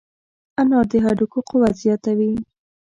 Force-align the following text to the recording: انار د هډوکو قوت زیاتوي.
انار 0.61 0.85
د 0.91 0.93
هډوکو 1.05 1.39
قوت 1.49 1.75
زیاتوي. 1.83 2.33